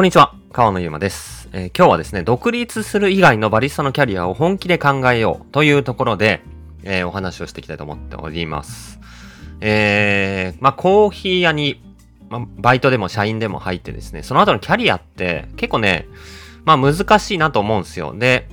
[0.00, 6.40] こんにちは、川野ゆうまです、えー今日はですね、独立する以外のバリスタのキャリアを本気で考えようというところで、
[6.84, 8.98] えーお話をしていきたいと思っております。
[9.60, 11.82] えー、まあ、コーヒー屋に、
[12.30, 16.08] まあ、バイトでも社員でも入ってですね、その後のキャリアって結構ね、
[16.64, 18.14] まあ難しいなと思うんですよ。
[18.16, 18.48] で、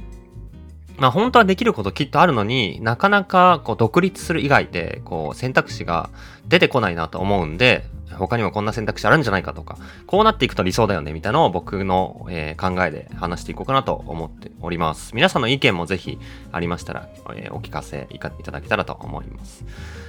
[0.98, 6.10] まあ本当はできることきっとあるのになかなかこう独立する以外でこう選択肢が
[6.48, 9.78] 出てこないなと思うんで、他にもこんな選択肢あるんじゃないかとか、
[10.08, 15.16] こうなっていくと理想だよねみたいなのを僕の、えー考えで話していこうかなと思っております。
[15.16, 16.18] 皆さんの意見もぜひ
[16.52, 19.66] ありましたら、えーお聞かせいただけたらと思います。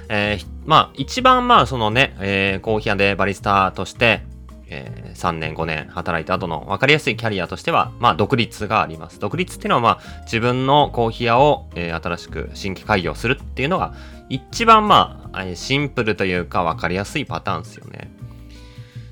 [0.07, 4.23] えーまあ一番まあそのね、えコーヒー屋でバリスタとして、
[4.69, 9.19] えー3年5年働いた後の分かりやすいキャリアとしては、まあ独立があります。
[9.19, 13.93] 独立っていうのはまあ自分のコーヒー屋を、えー新しく新規開業するっていうのが
[14.29, 18.11] 一番まあシンプルというか分かりやすいパターンですよね。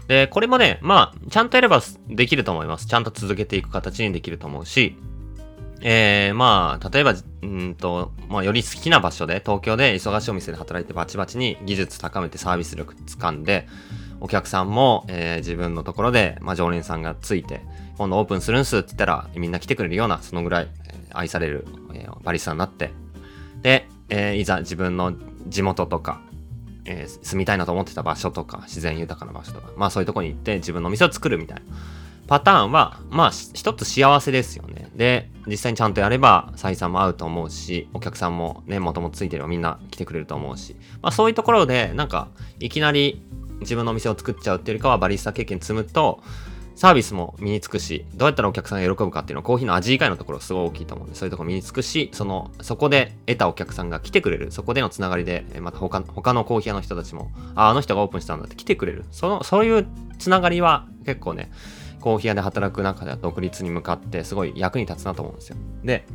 [0.07, 2.87] で、これもね、まあちゃんとやればできると思います。
[2.87, 4.95] ちゃんと続けていく形にできると思うし、
[5.81, 7.13] えー、まあ、例えば、
[7.43, 13.67] うんと、まあ、より好きな場所で、東京で忙しいお店で働いてバチバチに技術高めてサービス力掴んで、
[14.19, 17.61] お客さんも、えー自分のところで、まあ、常連さんがついて、
[17.97, 22.91] 今度オープンするんすって言ったら、みんな来てくれるような、そのぐらい、え愛される、えーバリスタになって、
[23.61, 25.13] で、えーいざ自分の
[25.47, 26.21] 地元とか、
[26.85, 31.63] えー住みたいなと思ってた場所とか、自然豊かな場所とか、まあそういうとこに行って自分のお店を作るみたいな。
[32.27, 34.89] パターンは、まあ、一つ幸せですよね。
[34.95, 42.27] で、実際にちゃんとやれば、採算も合うと思うし、お客さんもね、もともとついてればみんな来てくれると思うし、まあそういうところで、なんか、
[42.59, 43.23] いきなり
[43.61, 46.21] 自分のお店を作っちゃうっていうよりかは、バリスタ経験積むと、
[46.77, 59.05] サービスも身につくし、どうやったらお客さんが喜ぶかっていうのはコーヒーの味以外のところすごい大きいと思うんで、そういうところ身につくし、その、そこで得たお客さんが来てくれる、そこでのつながりで、また他他のコーヒー屋の人たちも、あ、あの人がオープンしたんだって来てくれる。
[59.09, 59.87] その、そういう
[60.19, 61.49] つながりは結構ね、
[61.99, 65.57] コーヒー屋で働く中では独立に向かってすごい役に立つなと思うんですよ。
[65.83, 66.05] で、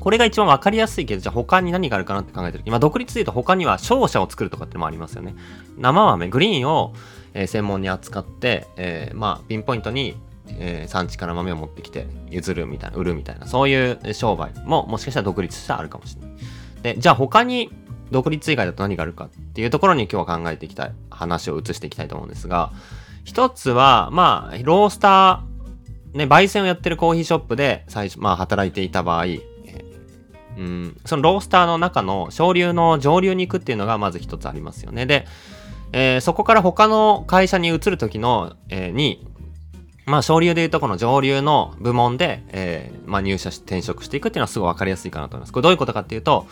[0.00, 5.34] これが一番わかりやすいけど、じゃあ他に何があるかなって考えてる時、まあ独立で言うと他には商社を作るとかってのもありますよね。
[5.76, 6.94] 生豆、グリーンを、
[7.46, 10.16] 専門に扱って、えーまあピンポイントに、
[10.48, 16.30] えー産地から豆を持ってきて譲るみたいな、売るみたいな、そういう商売ももしかしたら独立したらあるかもしれない。
[16.82, 17.70] で、じゃあ他に
[18.10, 22.72] 独立以外だと何があるかっていうところに今日は考えていきたい、話を移していきたいと思うんですが、
[23.24, 29.26] 一つは、まあ、ロースター、ね、焙煎をやってるコーヒーショップで最初、まあ、働いていた場合、
[30.58, 35.06] うん、そのロースターの中の昇流の上流に行くっていうのがまず一つありますよね。
[35.06, 35.26] で、
[35.92, 39.26] えーそこから他の会社に移る時の、えーに、
[40.04, 45.52] まあ、昇流でいうとこの上流の部門で、えーまあ、入社し転職していくっていうのはすごい分かりやすいかなと思います。
[45.52, 46.46] これどういうことかっていうと、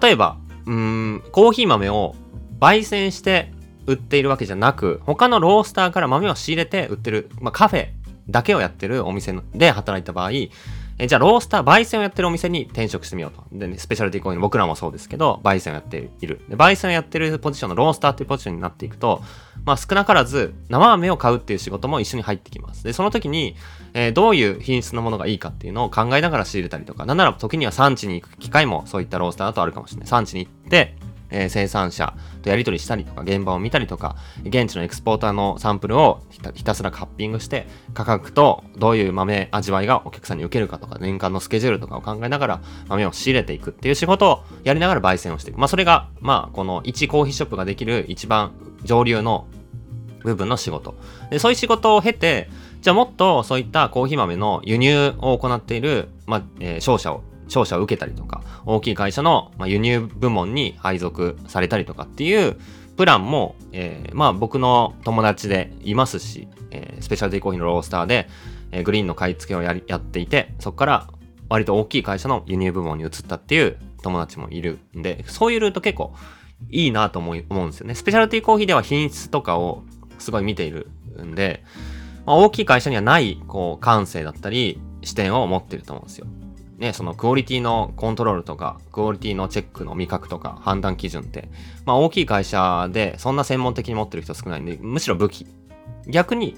[0.00, 0.36] 例えば、
[0.66, 2.14] うん、コーヒー豆を
[2.60, 3.52] 焙煎して
[3.86, 7.88] 売っているわけじゃなく、他のロースターから豆を仕入れて売ってる、まあ、カフェ
[8.30, 10.30] だけをやってるお店で働いた場合、
[10.98, 13.44] えじゃあロースター、焙煎をやってるお店に転職してみようと。
[13.50, 16.40] でね、スペシャルティーコーヒーの僕らもそうですけど、焙煎をやっている。
[16.48, 19.20] で、焙煎をやってるポジションのロースターっていうポジションになっていくと、
[19.64, 22.84] まあ少なからず生豆を買うっていう仕事も一緒に入ってきます。
[22.84, 23.56] で、その時に、
[23.92, 30.06] えーどういう品質のものがいいかっていうのを考えながら仕入れたりとか、なんなら時には産地に行く機会もそういったロースターだとあるかもしれない。
[30.06, 30.96] 産地に行って、
[31.34, 45.58] えー生産者とやり取りしたりとか、現場を見たりとか、現地のエクスポーターのサンプルをひたすらカッピングして、価格とどういう豆味わいがお客さんに受けるかとか、年間のスケジュールとかを考えながら豆を仕入れていくっていう仕事をやりながら焙煎をしていく。
[45.58, 48.52] まあそれが、まあこの1コーヒーショップができる一番
[48.84, 49.46] 上流の
[50.22, 50.94] 部分の仕事。
[51.30, 52.48] で、そういう仕事を経て、
[52.80, 62.56] じゃあもっとそういったコーヒー豆の輸入を行っている、まあ、えー商社を、商社を受けたりとか、大きい会社の、ま、輸入部門に配属されたりとかっていう
[62.96, 68.28] プランも、えーまあ僕の友達でいますし、えースペシャルティーコーヒーのロースターで、
[68.72, 71.08] えーグリーンの買い付けをややっていて、そこから
[71.48, 76.14] 割と大きい会社の輸入部門に移ったっていう友達もいるんで、そういうルート結構
[76.70, 77.94] いいなと思い思うんですよね。
[77.94, 79.82] スペシャルティーコーヒーでは品質とかを
[80.18, 80.88] すごい見ている
[81.22, 81.62] んで、
[82.26, 86.26] まあ、大きい会社にはない、こう、感性だったり、視点を持ってると思うんですよ。
[86.78, 91.48] ね、そのクオリティのコントロールとか、クオリティのチェックの味覚とか、判断基準って、
[91.84, 95.46] まあ大きい会社でそんな専門的に持ってる人少ないんで、むしろ武器。
[96.06, 96.56] 逆に、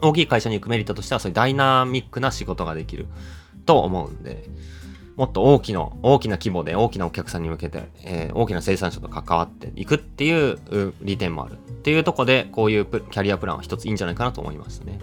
[0.00, 3.06] 大きい会社に行くメリットとしては、そういうダイナミックな仕事ができる
[3.66, 4.44] と思うんで、
[5.16, 10.58] もっと大きな、大きな規模で大きなお客さんに向けて、えー大きな生産者と関わっていくっていう
[11.02, 11.58] 利点もある。
[11.58, 14.98] っていうとこで、こういうキャリアプランは一ついいんじゃないかなと思いましたね。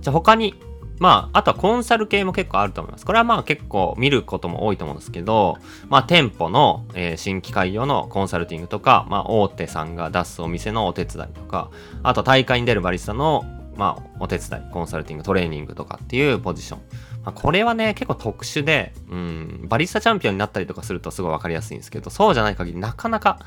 [0.00, 0.54] じゃあ他に、
[1.02, 3.04] まあ、あとはコンサル系も結構あると思います。
[3.04, 5.58] これはまあ結構見ることも多いと思うんですけど、
[5.88, 11.70] まあ店舗の、えー新規開業のコンサルティングとか、まあ大手さんが出すお店のお手伝いとか、
[12.04, 13.44] あと大会に出るバリスタの、
[13.76, 16.80] まあ、お手伝い、コンサルティング、トレーニングとかっていうポジション。
[17.24, 23.40] まあ、これはね、結構特殊で、うん、バリスタチャンピオンになったりとかするとすごいわかりやすいんですけど、そうじゃない限りなかなか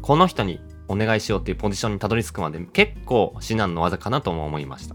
[0.00, 4.94] この人にお願いしようっていうポジションにたどり着くまで結構至難の技かなとも思いました。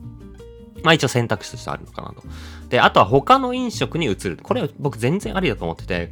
[0.83, 2.23] まあ一応選択肢としてあるのかなと。
[2.69, 4.37] で、あとは他の飲食に移る。
[4.41, 6.11] これは僕全然ありだと思ってて、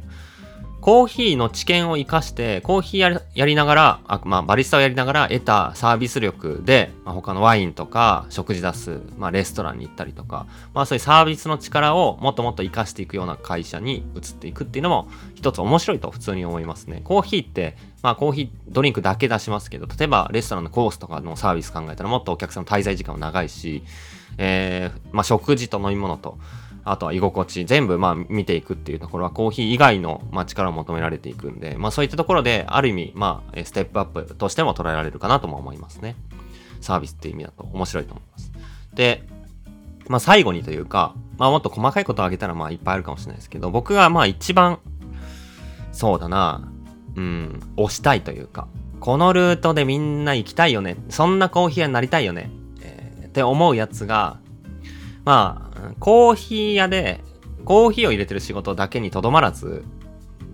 [0.80, 17.00] コーヒーの知見を活かして、コーヒーやりながら、あまあ、バリスタをやりながら得たサービス力で、まあ、他のワインとか食事出す、まあ、レストランに行ったりとか、まあ、そういうサービスの力をもっともっと活かしていくような会社に移っていくっていうのも一つ面白いと普通に思いますね。
[17.02, 23.82] コーヒーって、まあ、コーヒードリンクだけ出しますけど、例えばレストランのコースとかのサービス考えたらもっとお客さんの滞在時間も長いし、
[24.38, 26.38] えー、まあ、食事と飲み物と、
[26.84, 36.16] あとは居心地、全部まあ見ていくっていうところはコーヒー以外のまあ力を求められていくんで、まあそういったところである意味まあステップアップとしても捉えられるかなとも思いますね。
[36.80, 38.52] サービスっていう意味だと面白いと思います。
[38.94, 39.24] で、
[40.08, 44.78] まあ最後にというか、まあもっと細かいことを挙げたらまあいっぱいあるかもしれないですけど、僕がまあ一番、
[45.92, 46.72] そうだな、
[47.18, 48.68] うん、推したいというか、
[49.00, 50.96] このルートでみんな行きたいよね。
[51.08, 52.50] そんなコーヒー屋になりたいよね。
[52.80, 54.38] えー、って思うやつが、
[55.24, 57.20] まあ、コーヒー屋で、
[57.64, 59.84] コーヒーを入れてる仕事だけにとどまらず、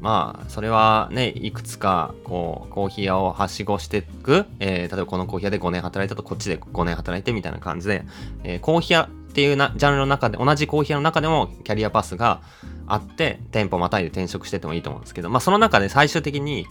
[0.00, 8.04] まあ、それはね、いくつか、こう、コーヒー屋をはしごしていく、えー、例えばこのコーヒー屋で5年働いたとこっちで5年働いてみたいな感じで、
[8.42, 12.40] えー、コーヒー屋っていうなジャンルの中で、同じコーヒー屋の中でもキャリアパスが
[12.86, 16.68] あって、店舗またいで転職しててもいいと思うんですけど、まあその中で最終的に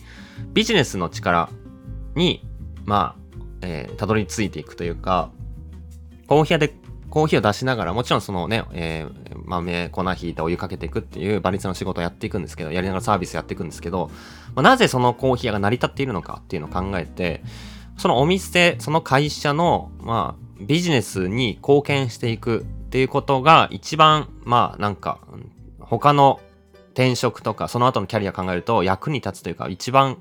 [0.54, 1.50] ビジネスの力
[2.15, 2.48] に、
[2.86, 5.30] まあ、えー、たどり着いていくというか、
[6.27, 6.74] コーヒー屋で
[7.10, 14.09] コーヒーを出しながら、もちろんそのね、えー、豆、粉引いてお湯かけていくっていうバリスの仕事をやっていくんですけど、やりながらサービスやっていくんですけど、
[14.56, 17.44] まあ、なぜそのコーヒー屋が成り立っているのかっていうのを考えて、
[17.98, 25.19] そのお店、その会社の、まあ、ビジネスに貢献していくっていうことが一番、まあ、なんか、
[25.80, 26.39] 他の
[26.94, 30.19] 転職とか、その後のキャリア考えると役に立つというか、一番、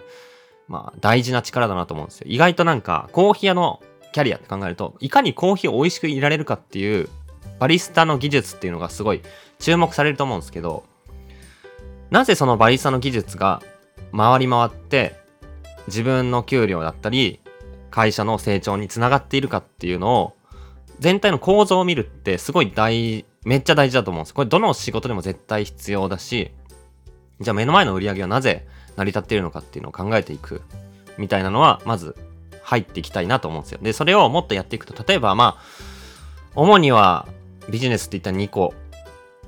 [0.69, 2.27] まあ、大事な力だなと思うんですよ。
[2.29, 7.09] 意外となんか、コーヒー屋のキャリアって考えると、いかにコーヒーを美味しく入れられるかっていう、
[7.59, 9.23] バリスタの技術っていうのがすごい
[9.59, 10.85] 注目されると思うんですけど、
[12.11, 13.62] なぜそのバリスタの技術が
[14.17, 15.15] 回り回って、
[15.87, 17.41] 自分の給料だったり、
[17.93, 20.33] 会社の成長につながっているかっていうのを、
[20.99, 24.35] 全体の構造を見るってすごい大、めっちゃ大事だと思うんです。
[24.35, 26.50] これどの仕事でも絶対必要だし、
[27.41, 28.67] じゃあ目の前の売り上げはなぜ
[28.97, 30.62] 成り立っているのかっていうのを考えていく
[31.19, 32.17] みたいなのは、まず
[32.62, 33.79] 入っていきたいなと思うんですよ。
[33.83, 35.62] で、それをもっとやっていくと、例えばまあ、
[36.55, 37.27] 主には
[37.69, 38.75] ビジネスって言ったら2個、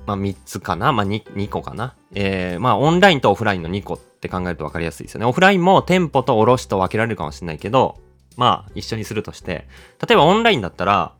[0.07, 1.95] まあ3つかな、まあ 2, 2個かな。
[2.15, 5.27] えー、まあオンラインとオフラインの2個って考えると分かりやすいですよね。
[5.27, 7.99] オフラインも店舗と卸と分けられるかもしれないけど、
[8.37, 9.67] まあ一緒にするとして、
[10.07, 11.13] 例えばオンラインだったら、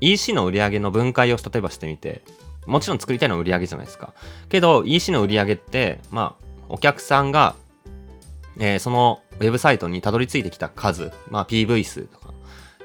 [0.00, 2.22] EC の売り上げの分解を例えばしてみて、
[2.66, 4.14] もちろん作りたいのは売り上げじゃないですか。
[4.48, 7.56] けど EC の売り上げって、まあお客さんが、
[8.58, 12.32] えー、そのウェブサイトにたどり着いてきた数、まあ、PV 数とか、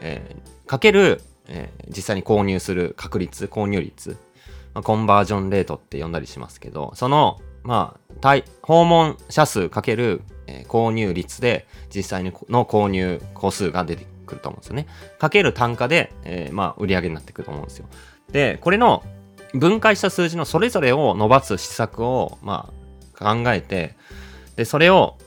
[0.01, 4.17] えー、かける、えー、実際に購入する確率、購入率、
[4.73, 14.87] まあ、コンバージョンレートって呼んだりしますけど、その、まあ、訪問者数かける、え、購入率で実際の購入個数が出てくると思うんですよね。
[15.19, 17.87] かける単価で、えー、まあ、売り上げになってくると思うんですよ。
[18.31, 19.03] で、これの
[19.53, 22.71] 分解した数字のそれぞれを伸ばす施策を、ま
[23.19, 23.95] あ、考えて、
[24.55, 25.17] で、それを、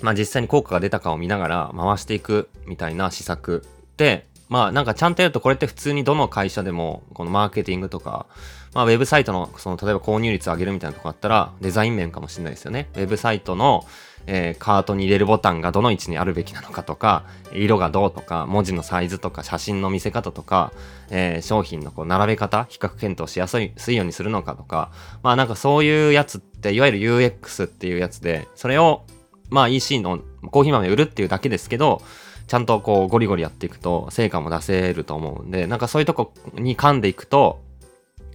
[0.00, 3.64] まあ実際に効果が出たかを見ながら回していくみたいな施策
[3.96, 8.26] で、まあなんかちゃんとやるとこれって普通にどの会社でもこのマーケティングとか、
[8.74, 12.88] まあウェブサイトのその例えば購入率を上げるみたいなとこあったらデザイン面かもしれないですよね。
[12.94, 13.86] ウェブサイトの、
[14.26, 20.72] えー、カートに入れるボタンがどの位置にあるべきなのかとか、色がどうとか、文字のサイズとか、写真の見せ方とか、
[21.10, 24.90] えー、商品のこう並べ方、比較検討しやすいようにするのかとか、
[25.22, 29.04] まあなんかそういうやつって、いわゆる UX っていうやつで、それを
[29.50, 32.00] まあ EC のコーヒー豆売るっていうだけですけど、
[32.46, 37.60] ちゃんとこうゴリゴリやっていくと成果も出せると思うんで、なんかそういうとこに噛んでいくと、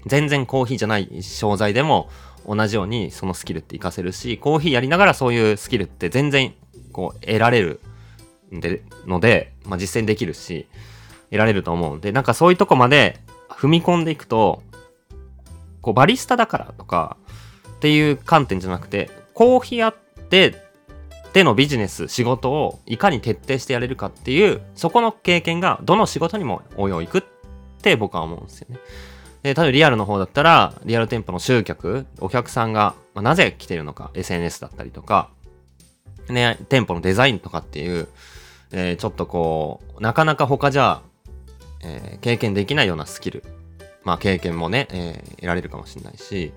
[0.07, 2.09] 全然コーヒーじゃない商材でも
[2.47, 6.53] 同じようにそのスキルって活かせるし、コーヒーやりながらそういうスキルって全然
[6.91, 7.81] こう得られる
[8.51, 10.67] でので、まあ実践できるし、
[11.29, 14.63] 得られると思うんで、なんかそういうとこまで踏み込んでいくと、
[15.81, 17.17] こうバリスタだからとか
[17.69, 19.95] っていう観点じゃなくて、コーヒー屋っ
[20.29, 20.67] て
[21.33, 27.23] でのビジネス、仕事をいかに徹底してやれるかっていう、そこの経験がどの仕事にも応用いくっ
[27.81, 28.79] て僕は思うんですよね。
[29.43, 35.29] で、例えばリアルの方だったら、リアル店舗の集客、お客さんが、まあ、なぜ来てるのか、SNS だったりとか、
[36.29, 38.07] ね、店舗のデザインとかっていう、
[38.71, 41.01] えー、ちょっとこう、なかなか他じゃ
[41.81, 43.43] えー、経験できないようなスキル、
[44.03, 46.53] まあ経験もね、えー、得られるかもしれないし、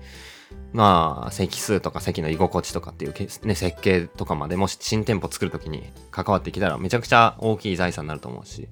[0.73, 3.13] まあ、席数とか席の居心地とかっていう、
[3.45, 8.67] ね、設計とかまでもし新店舗作るときに関わってきたらめちゃくちゃ大きい財産になると思うし、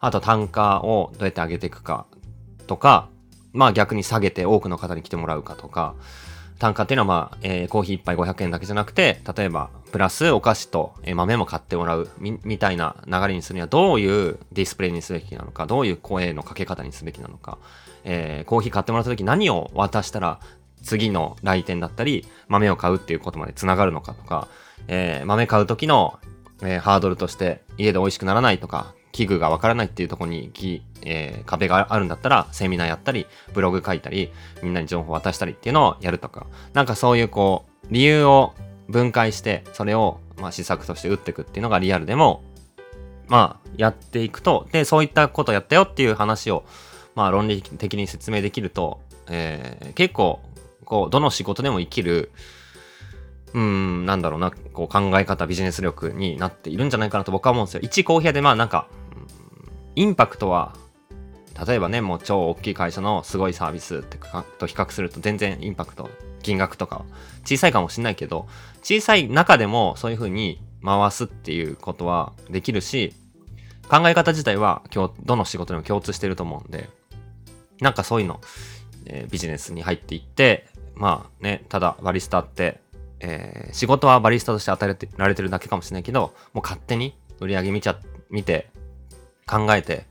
[0.00, 2.06] あと単価をどうやって上げていくか
[2.66, 3.08] とか、
[3.52, 5.94] まあ逆に下げて多くの方に来てもらうかとか、
[6.62, 17.58] 単価っていうのはまあ、えー、コーヒー1杯500円だけじゃなくて、例えば、プラスお菓子と、えー、豆も買ってもらうみ、みたいな流れにするにはどういうディスプレイにすべきなのか、どういう声のかけ方にすべきなのか、
[18.04, 20.38] えー、コーヒー買ってもらった時何を渡したら
[20.82, 24.46] 次の来店だったり、豆を買うっていうことまで繋がるのかとか、
[24.86, 26.20] えー、豆買う時の、
[26.62, 30.50] えー、ハードルとして家で美味しくならないとか、器具がわからないっていうところに、
[31.02, 38.54] えー、壁があるんだったら、セミナーやったり、ブログ書いたり、みんなに情報渡したりっていうのをやるとか、なんかそういうこう、理由を
[38.88, 42.42] 分解して、それを、まあ、施策として打っていくっていうのがリアルでも、
[43.28, 46.64] まあ、やっていくと、で、そういったことやったよっていう話を、
[47.14, 50.40] まあ、論理的に説明できると、えー、結構、
[50.84, 52.32] こう、どの仕事でも生きる、
[53.54, 57.80] うん、なんだろうな、こう考え方、ビジネス力になっているんじゃないかなと僕は思うんですよ。
[57.82, 58.88] 一コーヒーでまあなんか、
[59.94, 60.74] インパクトは、
[61.66, 64.18] 例えばね、もう超大きい会社のすごいサービスって
[64.58, 66.08] と比較すると全然インパクト、
[66.42, 67.04] 金額とか
[67.44, 68.48] 小さいかもしれないけど、
[68.82, 73.14] 小さい中でもそういう風に回すっていうことはできるし、
[73.88, 76.88] 考え方自体は今日どの仕事でも共通してると思うんで、
[77.80, 78.40] なんかそういうの、
[79.06, 82.80] えー、ビジネスに入っていって、まあね、ただバリスタって、
[83.20, 87.98] えー、仕事はバリスタとして与えられてるだけかもしれないけど、もう勝手に売り上げ見ちゃ、
[88.30, 88.70] 見て、
[89.52, 90.06] 考えて、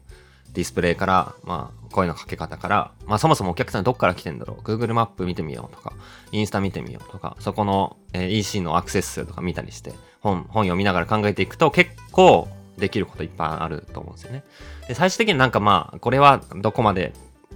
[0.54, 5.94] ディスプレイから、まあ、声のかけ方から、まあそもそもお客さんどっから来てんだろう ?Google マップ見てみようとか、
[6.32, 14.44] インスタ見てみようとか、そこの、え、EC のアクセス数とか見たりして、本、本読みながら考えていくと結構できることいっぱいあると思うんですよね。
[14.88, 17.14] で、最終的になんかまあ、これはどこまで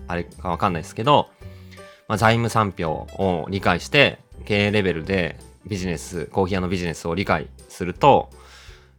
[0.08, 1.30] あれかわかんないですけど、
[2.08, 5.38] まあ、財務産票を理解して、経営レベルで
[5.68, 8.30] ビジネス、コーヒー屋のビジネスを理解すると、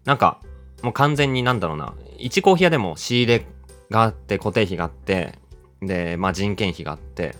[0.04, 0.40] なんか、
[0.82, 3.46] もう完全になんだろうな、1コーヒー屋でも仕入れ
[3.90, 5.38] があって、固定費があって、
[5.80, 7.34] で、まあ人件費があって、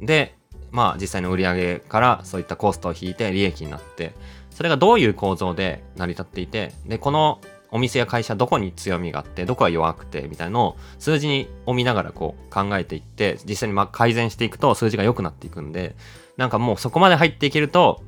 [0.00, 0.34] で、
[0.70, 4.14] まあ実際の売り上げからそういったコストを引いて利益になって、
[4.50, 7.40] それがどういう構造で成り立っていて、で、この
[7.70, 15.96] お店や会社どこに強みがあってどこが弱くてみたいなのを数字を見ながらこう考えていって実際にま改善していくと数字が良くなっていくんで
[16.36, 18.02] なんかもうそこまで入っていけると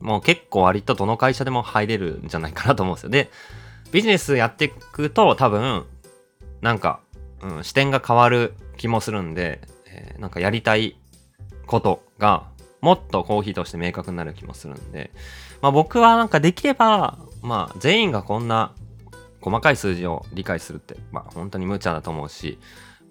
[0.00, 3.10] もう結構割とどの会社でも入れるんじゃないかなと思うんですよ。
[3.10, 3.30] で
[3.92, 5.84] ビジネスやっていくと多分
[6.60, 7.00] なんか、
[7.40, 10.96] うん、視点が変わる気もするんで、えー、なんかやりたい
[11.66, 15.12] ことがもっとコーヒーとして明確になる気もするんで、
[15.60, 18.74] まあ僕はなんかできれば、まあ全員がこんな
[19.40, 22.58] 細かい数字を理解するって、まあ本当に無茶だと思うし、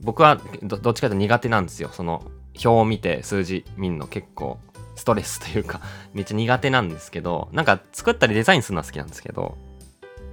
[0.02, 1.90] 僕はどっちかというと苦手なんですよ。
[1.94, 2.24] その
[2.56, 4.60] 表を見て数字見るの結構
[4.96, 5.80] ストレスというか
[6.14, 9.58] めっちゃ苦手なんですけど、なんか作ったりデザインするのは好きなんですけど、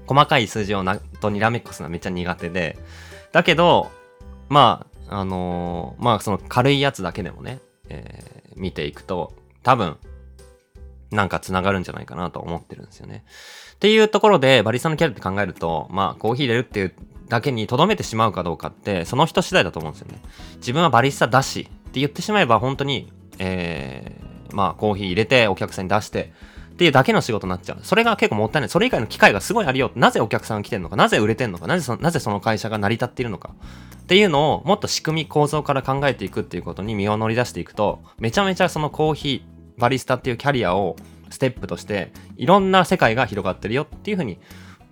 [0.09, 2.79] 細かい数字をなとにらめっこすのはめっちゃ苦手で、
[3.33, 3.91] だけど、
[4.49, 9.99] まあ、あのー、まあその軽いやつだけでもね、えー、見ていくと、多分、
[11.11, 13.25] なんか繋がるんじゃないかなと思ってるんですよね。
[13.75, 16.95] っていうところで、バリスタのキャリアって考えると、まあ、コーヒー入れるっていう
[17.29, 20.21] だけに留めてしまうかどうかって、その人次第だと思うんですよね。
[20.57, 26.33] 自分はバリスタだしって言ってしまえば、本当に、えー、まあ、コーヒー入れてお客さんに出して、
[26.79, 27.81] っていうだけの仕事になっちゃう。
[27.83, 28.69] それが結構もったいない。
[28.69, 29.91] それ以外の機会がすごいあるよ。
[29.97, 33.51] なぜお客さん来てんのか、なぜ売れてんのか、なぜそなぜその会社が成り立っているのか？
[34.01, 40.95] っていうのをもっと仕組み構造から考えていくっていうことに身を乗り出していくと、めちゃめちゃそのコーヒー、バリスタっていうキャリアを
[41.31, 44.39] ステップとしていろんな世界が広がってるよっていうふうに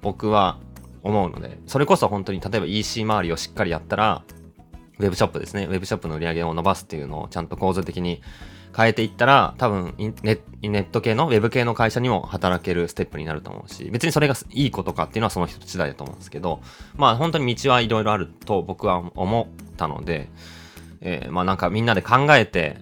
[0.02, 0.58] 僕は
[1.04, 4.24] 思うので、それこそ本当に例えば EC 周りをしっかりやったら、
[4.98, 5.66] ウェブショップですね。
[5.66, 8.22] ウェブショップの売り上げを伸ばすっていうのをちゃんと構造的に
[8.76, 16.60] 変えていったら、多分ネネット系の、ウェブ系の会社にも働けるステップになると思うし、別にそれがいいことかっていうのはその人次第だと思うんですけど、
[16.96, 20.28] まあ本当に道はいろいろあると僕は思ったので、
[21.00, 22.76] えー、まあなんかみんなで考えて、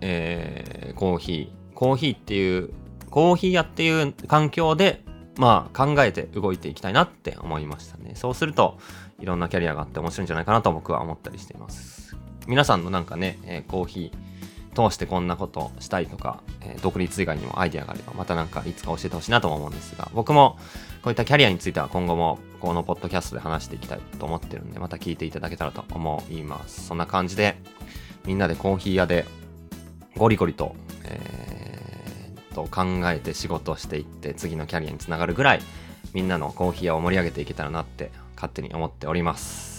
[0.00, 2.70] えー、コーヒー、コーヒーっていう、
[3.10, 5.04] コーヒー屋っていう環境で、
[5.36, 8.12] まあ考えて動いていきたいなって思いましたね。
[8.14, 8.78] そうすると、
[9.20, 12.16] いろんなキャリアがあって面白いんじゃないかなと僕は思ったりしています。
[12.46, 14.32] 皆さんのなんかね、えー、コーヒー
[14.74, 20.58] 通してこんなことしたいとか、えー、独立以外にもアイデアがあれば、またなんかいつか教えてほしいなと思うんですが、僕も
[21.02, 26.86] こういったキャリアについては今後もこのポッドキャストで話していきたいと思ってるんで、また聞いていただけたらと思います。
[26.86, 27.56] そんな感じで、
[28.24, 29.26] みんなでコーヒー屋で
[30.16, 30.74] ゴリゴリと、
[31.04, 31.52] えー
[32.52, 35.60] と考えて仕事をしていって次のキャリアにつながるぐらい
[36.12, 39.71] みんなのコーヒー屋を盛り上げていけたらなって勝手に思っております